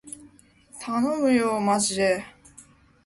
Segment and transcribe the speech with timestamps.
[0.79, 2.23] たのむよーまじでー